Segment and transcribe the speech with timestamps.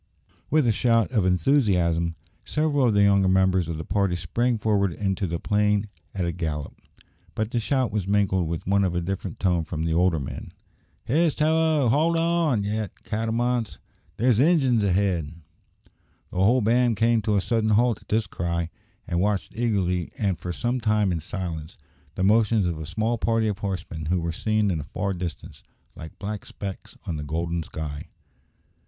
[0.49, 4.91] With a shout of enthusiasm, several of the younger members of the party sprang forward
[4.93, 6.73] into the plain at a gallop;
[7.35, 10.53] but the shout was mingled with one of a different tone from the older men.
[11.05, 11.37] "Hist!
[11.37, 11.87] hallo!
[11.87, 13.77] hold on, ye catamounts!
[14.17, 15.33] There's Injuns ahead!"
[16.31, 18.71] The whole band came to a sudden halt at this cry,
[19.07, 21.77] and watched eagerly, and for some time in silence,
[22.15, 25.61] the motions of a small party of horsemen who were seen in the far distance,
[25.95, 28.07] like black specks on the golden sky.